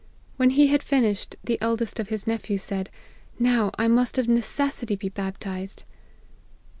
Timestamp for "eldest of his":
1.61-2.25